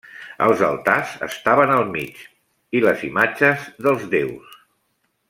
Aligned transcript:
Els 0.45 0.61
altars 0.67 1.11
estaven 1.27 1.73
al 1.75 1.85
mig, 1.91 2.23
i 2.79 2.83
les 2.87 3.05
imatges 3.11 3.69
dels 3.89 4.09
déus. 4.19 4.61